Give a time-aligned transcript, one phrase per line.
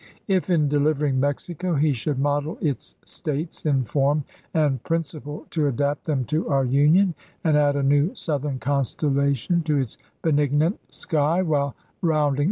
[0.27, 6.05] If in delivering Mexico he should model its States in form and principle to adapt
[6.05, 11.61] them to our Union and add a new Southern constellation to its benignant sky while
[11.61, 12.39] rounding 102 ABEAHAM LINCOLN chap.v.